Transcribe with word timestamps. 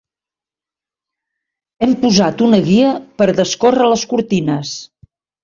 Hem 1.81 1.93
posat 2.05 2.41
una 2.47 2.61
guia 2.69 2.95
per 3.21 3.29
a 3.29 3.37
descórrer 3.43 3.93
les 3.93 4.09
cortines. 4.15 4.75